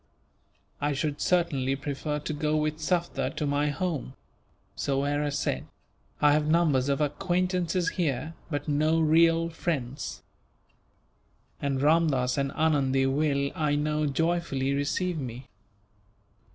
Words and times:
"I 0.81 0.93
should 0.93 1.21
certainly 1.21 1.75
prefer 1.75 2.17
to 2.17 2.33
go 2.33 2.57
with 2.57 2.79
Sufder 2.79 3.29
to 3.35 3.45
my 3.45 3.69
home," 3.69 4.15
Soyera 4.75 5.29
said. 5.31 5.67
"I 6.19 6.31
have 6.33 6.47
numbers 6.47 6.89
of 6.89 7.01
acquaintances 7.01 7.89
here, 7.89 8.33
but 8.49 8.67
no 8.67 8.99
real 8.99 9.49
friends; 9.49 10.23
and 11.61 11.81
Ramdass 11.83 12.39
and 12.39 12.51
Anundee 12.53 13.05
will, 13.05 13.51
I 13.53 13.75
know, 13.75 14.07
joyfully 14.07 14.73
receive 14.73 15.19
me." 15.19 15.45